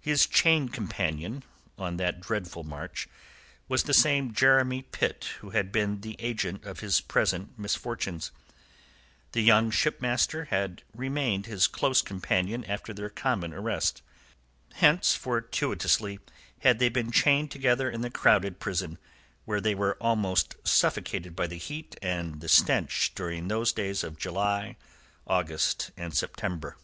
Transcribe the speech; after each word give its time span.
His 0.00 0.26
chain 0.26 0.68
companion 0.68 1.44
on 1.78 1.96
that 1.96 2.18
dreadful 2.20 2.64
march 2.64 3.08
was 3.68 3.84
the 3.84 3.94
same 3.94 4.32
Jeremy 4.34 4.82
Pitt 4.82 5.26
who 5.38 5.50
had 5.50 5.70
been 5.70 6.00
the 6.00 6.16
agent 6.18 6.64
of 6.64 6.80
his 6.80 7.00
present 7.00 7.56
misfortunes. 7.56 8.32
The 9.30 9.42
young 9.44 9.70
shipmaster 9.70 10.46
had 10.46 10.82
remained 10.92 11.46
his 11.46 11.68
close 11.68 12.02
companion 12.02 12.64
after 12.64 12.92
their 12.92 13.10
common 13.10 13.52
arrest. 13.54 14.02
Hence, 14.74 15.14
fortuitously, 15.14 16.18
had 16.62 16.80
they 16.80 16.88
been 16.88 17.12
chained 17.12 17.52
together 17.52 17.88
in 17.88 18.00
the 18.00 18.10
crowded 18.10 18.58
prison, 18.58 18.98
where 19.44 19.60
they 19.60 19.76
were 19.76 19.96
almost 20.00 20.56
suffocated 20.66 21.36
by 21.36 21.46
the 21.46 21.58
heat 21.58 21.94
and 22.02 22.40
the 22.40 22.48
stench 22.48 23.12
during 23.14 23.46
those 23.46 23.72
days 23.72 24.02
of 24.02 24.18
July, 24.18 24.74
August, 25.28 25.92
and 25.96 26.12
September. 26.12 26.76